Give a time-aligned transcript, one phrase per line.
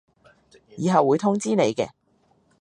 [0.77, 1.89] 以後會通知你嘅